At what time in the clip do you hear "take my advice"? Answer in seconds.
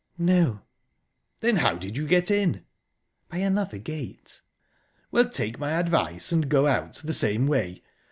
5.29-6.31